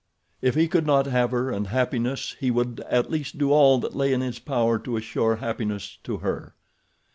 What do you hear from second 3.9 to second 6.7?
lay in his power to assure happiness to her.